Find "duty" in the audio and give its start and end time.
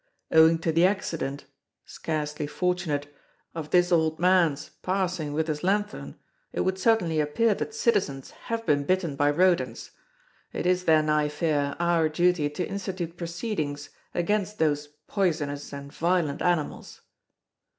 12.09-12.49